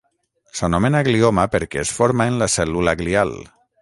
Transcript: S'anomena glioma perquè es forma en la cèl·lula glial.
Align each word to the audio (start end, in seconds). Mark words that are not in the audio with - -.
S'anomena 0.59 1.01
glioma 1.07 1.45
perquè 1.57 1.81
es 1.83 1.91
forma 1.99 2.27
en 2.31 2.41
la 2.45 2.49
cèl·lula 2.55 2.97
glial. 3.03 3.37